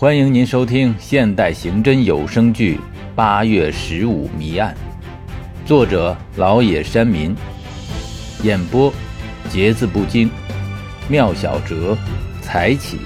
[0.00, 2.76] 欢迎您收听现代刑侦有声剧
[3.16, 4.72] 《八月十五谜案》，
[5.66, 7.34] 作者老野山民，
[8.44, 8.94] 演播
[9.50, 10.30] 节字不惊，
[11.08, 11.98] 妙小哲，
[12.40, 12.96] 才起，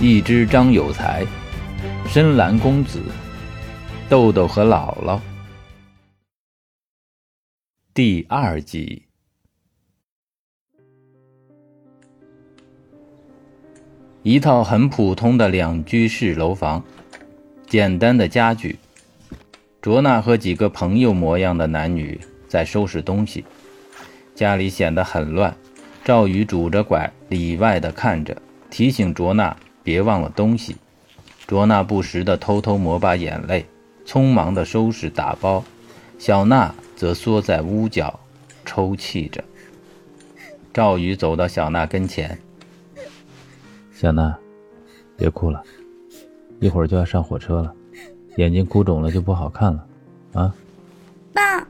[0.00, 1.22] 一只张有才，
[2.08, 3.02] 深蓝公子，
[4.08, 5.20] 豆豆和姥姥。
[7.92, 9.02] 第二集。
[14.24, 16.84] 一套很普通的两居室楼房，
[17.66, 18.78] 简单的家具。
[19.80, 23.44] 卓娜和几个朋友模样的男女在收拾东西，
[24.32, 25.56] 家里显得很乱。
[26.04, 28.40] 赵宇拄着拐，里外的看着，
[28.70, 30.76] 提醒卓娜别忘了东西。
[31.48, 33.66] 卓娜不时地偷偷抹把眼泪，
[34.06, 35.64] 匆忙地收拾打包。
[36.20, 38.20] 小娜则缩在屋角，
[38.64, 39.42] 抽泣着。
[40.72, 42.38] 赵宇走到小娜跟前。
[44.02, 44.36] 小娜，
[45.16, 45.62] 别哭了，
[46.58, 47.72] 一会儿就要上火车了，
[48.36, 49.86] 眼睛哭肿了就不好看了，
[50.32, 50.52] 啊！
[51.32, 51.64] 爸，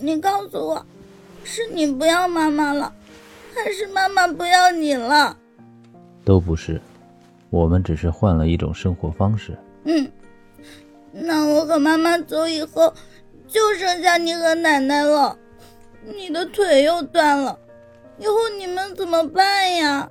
[0.00, 0.86] 你告诉我，
[1.44, 2.90] 是你不要妈妈了，
[3.54, 5.36] 还是妈妈不要你了？
[6.24, 6.80] 都不是，
[7.50, 9.54] 我们只是换了一种生活方式。
[9.84, 10.10] 嗯，
[11.12, 12.90] 那我和妈妈走以后，
[13.46, 15.36] 就剩下你和奶奶了，
[16.02, 17.58] 你的腿又断了，
[18.18, 20.10] 以后你们怎么办呀？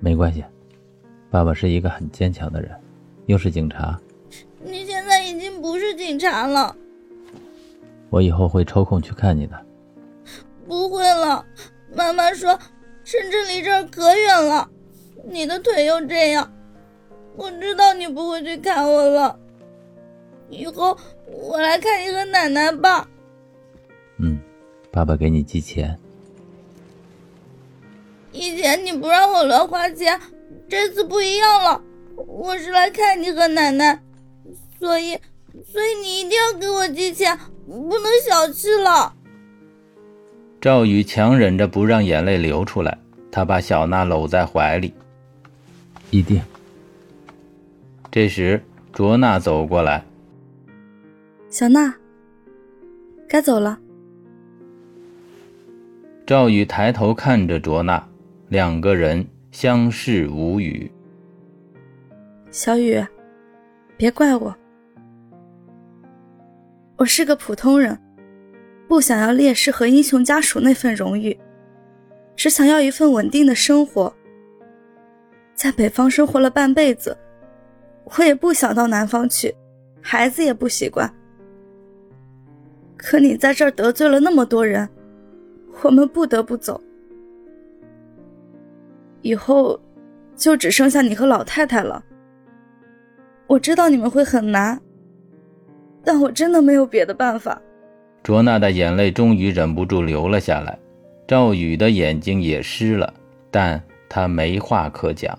[0.00, 0.44] 没关系。
[1.30, 2.70] 爸爸是一个很坚强的人，
[3.26, 3.98] 又是警察。
[4.64, 6.74] 你现在已经不是警察了。
[8.10, 9.66] 我以后会抽空去看你的。
[10.66, 11.44] 不会了，
[11.94, 12.58] 妈妈说
[13.04, 14.68] 深圳离这儿可远了，
[15.24, 16.52] 你的腿又这样，
[17.36, 19.38] 我知道你不会去看我了。
[20.48, 23.08] 以后我来看你和奶奶吧。
[24.18, 24.38] 嗯，
[24.90, 25.98] 爸爸给你寄钱。
[28.32, 30.18] 以前你不让我乱花钱。
[30.68, 31.80] 这次不一样了，
[32.16, 34.02] 我是来看你和奶奶，
[34.78, 35.18] 所以，
[35.64, 39.14] 所以你一定要给我寄钱，不能小气了。
[40.60, 42.98] 赵宇强忍着不让眼泪流出来，
[43.30, 44.92] 他把小娜搂在怀里。
[46.10, 46.42] 一定。
[48.10, 48.60] 这时，
[48.92, 50.04] 卓娜走过来，
[51.48, 51.94] 小娜，
[53.28, 53.78] 该走了。
[56.26, 58.04] 赵宇抬头看着卓娜，
[58.48, 59.24] 两个人。
[59.58, 60.92] 相视无语。
[62.50, 63.02] 小雨，
[63.96, 64.54] 别怪我，
[66.98, 67.98] 我是个普通人，
[68.86, 71.34] 不想要烈士和英雄家属那份荣誉，
[72.36, 74.14] 只想要一份稳定的生活。
[75.54, 77.16] 在北方生活了半辈子，
[78.18, 79.56] 我也不想到南方去，
[80.02, 81.10] 孩子也不习惯。
[82.94, 84.86] 可你在这儿得罪了那么多人，
[85.82, 86.78] 我们不得不走。
[89.26, 89.80] 以后，
[90.36, 92.00] 就只剩下你和老太太了。
[93.48, 94.80] 我知道你们会很难，
[96.04, 97.60] 但我真的没有别的办法。
[98.22, 100.78] 卓娜的眼泪终于忍不住流了下来，
[101.26, 103.12] 赵宇的眼睛也湿了，
[103.50, 105.36] 但他没话可讲。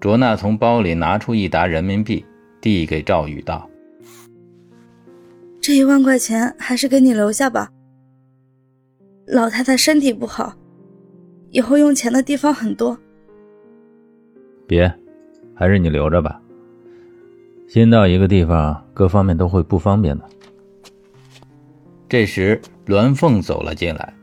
[0.00, 2.24] 卓娜从包里拿出一沓人民币，
[2.60, 3.70] 递给赵宇道
[5.62, 7.70] ：“这一万块钱还是给你留下吧。
[9.28, 10.54] 老太太身体不好。”
[11.50, 12.96] 以后用钱的地方很多，
[14.66, 14.92] 别，
[15.54, 16.40] 还是你留着吧。
[17.68, 20.24] 新到一个地方，各方面都会不方便的。
[22.08, 24.14] 这时，栾凤走了进来，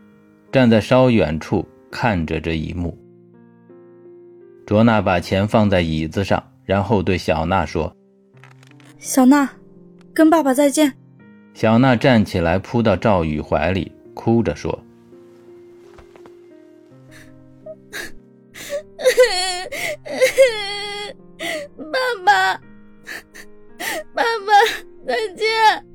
[0.51, 2.97] 站在稍远处看着这一幕。
[4.65, 7.95] 卓娜把钱放在椅子上，然后对小娜说
[8.97, 9.47] ：“小娜，
[10.13, 10.91] 跟爸爸再见。”
[11.53, 14.79] 小娜站起来，扑到赵宇怀里，哭着说。
[24.13, 24.51] 爸，爸，
[25.05, 25.85] 再见！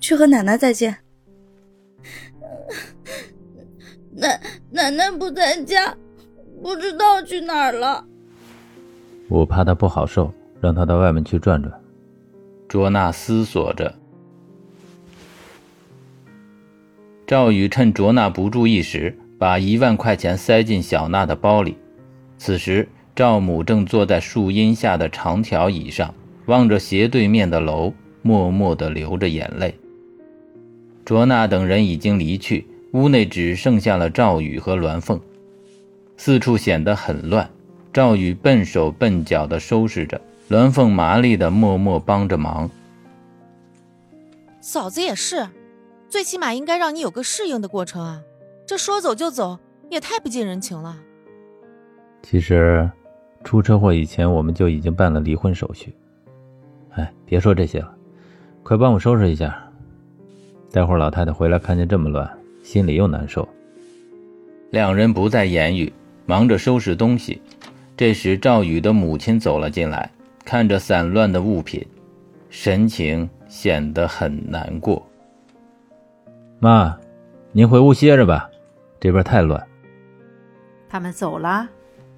[0.00, 0.96] 去和奶奶再见。
[4.12, 4.40] 奶
[4.70, 5.96] 奶奶不在家，
[6.62, 8.04] 不知道去哪儿了。
[9.28, 11.72] 我怕她不好受，让她到外面去转转。
[12.68, 13.94] 卓娜思索着。
[17.26, 19.18] 赵宇趁卓娜不注意时。
[19.36, 21.76] 把一万块钱塞进小娜的包里。
[22.38, 26.12] 此时，赵母正坐在树荫下的长条椅上，
[26.46, 29.74] 望着斜对面的楼，默默地流着眼泪。
[31.04, 35.20] 卓娜等人已经离去，屋内只剩下了赵宇和栾凤，
[36.16, 37.48] 四处显得很乱。
[37.92, 42.68] 赵宇笨手笨脚地收拾着，栾凤麻利地默默帮着忙。
[44.60, 45.46] 嫂子也是，
[46.08, 48.22] 最起码应该让你有个适应的过程啊。
[48.66, 50.96] 这说走就走，也太不近人情了。
[52.22, 52.90] 其实
[53.44, 55.94] 出车祸以前我们就已经办了离婚手续。
[56.92, 57.94] 哎，别说这些了，
[58.62, 59.60] 快帮我收拾一下。
[60.72, 62.28] 待会老太太回来看见这么乱，
[62.62, 63.46] 心里又难受。
[64.70, 65.92] 两人不再言语，
[66.26, 67.40] 忙着收拾东西。
[67.96, 70.10] 这时，赵宇的母亲走了进来，
[70.44, 71.86] 看着散乱的物品，
[72.50, 75.00] 神情显得很难过。
[76.58, 76.98] 妈，
[77.52, 78.50] 您回屋歇着吧，
[78.98, 79.64] 这边太乱。
[80.88, 81.68] 他们走了。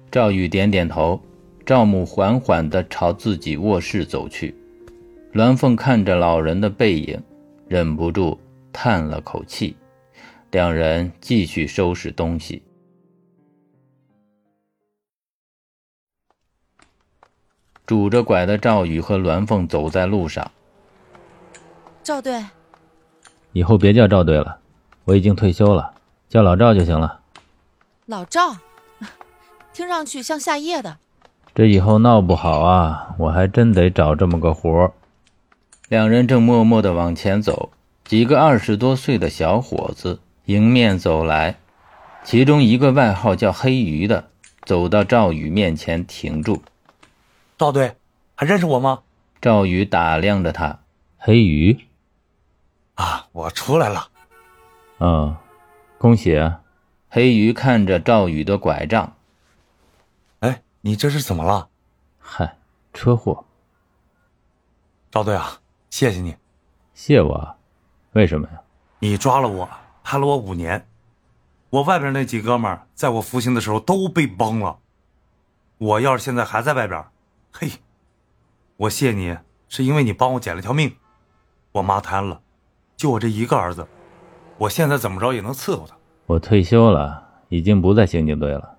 [0.09, 1.21] 赵宇点点头，
[1.65, 4.55] 赵母缓缓地朝自己卧室走去。
[5.33, 7.21] 栾凤看着老人的背影，
[7.67, 8.39] 忍不住
[8.71, 9.75] 叹了口气。
[10.51, 12.63] 两人继续收拾东西。
[17.85, 20.49] 拄着拐的赵宇和栾凤走在路上。
[22.01, 22.43] 赵队，
[23.51, 24.59] 以后别叫赵队了，
[25.03, 25.93] 我已经退休了，
[26.29, 27.21] 叫老赵就行了。
[28.05, 28.55] 老赵，
[29.77, 30.97] 听上去像下夜的。
[31.53, 34.91] 这以后闹不好啊，我还真得找这么个活儿。
[35.87, 37.69] 两人正默默地往前走，
[38.03, 41.57] 几个二十多岁的小伙子迎面走来，
[42.23, 44.29] 其中一个外号叫黑鱼的
[44.65, 46.63] 走到赵宇面前停住。
[47.55, 47.97] 赵队，
[48.33, 49.01] 还认识我吗？
[49.39, 50.79] 赵宇打量着他，
[51.19, 51.77] 黑鱼。
[52.95, 54.07] 啊，我出来了。
[54.97, 55.37] 嗯，
[55.99, 56.61] 恭喜啊！
[57.09, 59.13] 黑鱼看着赵宇的拐杖。
[60.87, 61.67] 哎，你这是怎么了？
[62.17, 62.57] 嗨，
[62.93, 63.43] 车祸。
[65.11, 66.37] 赵队啊，谢谢你。
[66.93, 67.57] 谢我？
[68.13, 68.61] 为什么呀？
[68.99, 69.69] 你抓了我，
[70.01, 70.87] 判了我五年。
[71.71, 74.79] 我外边那几哥们儿在我服刑的时候都被崩了。
[75.77, 77.03] 我要是现在还在外边，
[77.51, 77.69] 嘿，
[78.77, 79.37] 我谢你
[79.67, 80.95] 是因为你帮我捡了条命。
[81.73, 82.39] 我妈瘫了，
[82.95, 83.85] 就我这一个儿子，
[84.57, 85.97] 我现在怎么着也能伺候他。
[86.27, 88.76] 我退休了，已经不在刑警队了。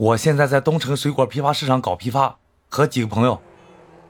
[0.00, 2.34] 我现在在东城水果批发市场搞批发，
[2.70, 3.38] 和几个朋友，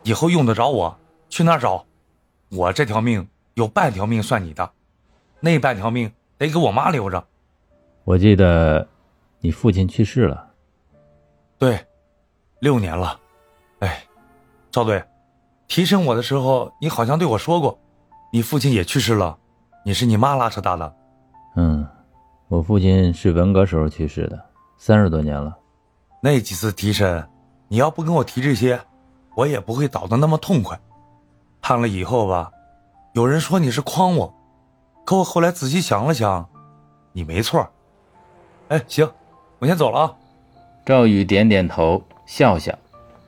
[0.04, 0.96] 以后用得着我
[1.28, 1.84] 去那儿找。
[2.48, 4.70] 我这条命有半条命算你的，
[5.40, 7.26] 那半条命得给我妈留着。
[8.04, 8.87] 我记得
[9.40, 10.52] 你父亲去世了。
[11.58, 11.84] 对，
[12.60, 13.19] 六年了。
[13.81, 14.04] 哎，
[14.70, 15.02] 赵队，
[15.66, 17.76] 提审我的时候，你好像对我说过，
[18.32, 19.37] 你父亲也去世了，
[19.84, 20.94] 你是你妈拉扯大的。
[21.56, 21.84] 嗯，
[22.46, 24.40] 我父亲是文革时候去世的，
[24.78, 25.56] 三十多年了。
[26.22, 27.26] 那几次提审，
[27.69, 28.78] 你要不跟我提这些，
[29.34, 30.78] 我也不会倒得那么痛快。
[31.62, 32.50] 判了以后吧，
[33.14, 34.34] 有人说你是诓我，
[35.06, 36.46] 可我后来仔细想了想，
[37.12, 37.67] 你没错。
[38.69, 39.11] 哎，行，
[39.58, 40.14] 我先走了啊。
[40.84, 42.76] 赵宇点点头，笑笑。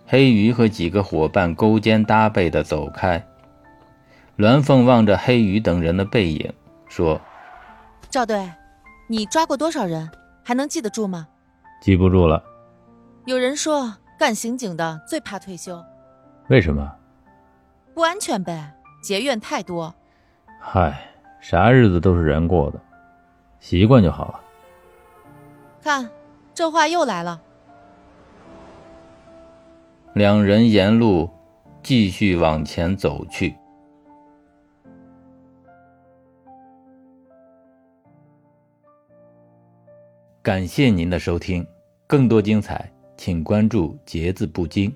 [0.06, 3.24] 黑鱼和几个伙伴勾肩搭背的走开。
[4.36, 6.52] 栾凤望着黑鱼等人的背影，
[6.88, 7.18] 说
[8.10, 8.50] ：“赵队，
[9.06, 10.10] 你抓过多少人？
[10.44, 11.26] 还能记得住吗？”
[11.80, 12.42] 记不住了。
[13.24, 15.80] 有人说，干刑警的最怕退休。
[16.48, 16.92] 为什么？
[17.94, 19.94] 不安全呗，结怨太多。
[20.60, 21.08] 嗨，
[21.40, 22.80] 啥日子都是人过的，
[23.60, 24.40] 习惯就好了。
[25.80, 26.10] 看，
[26.52, 27.40] 这话又来了。
[30.14, 31.30] 两人沿路
[31.80, 33.54] 继续往前走去。
[40.42, 41.64] 感谢您的收听，
[42.08, 42.92] 更多精彩，
[43.24, 44.92] 请关注“节字不惊”。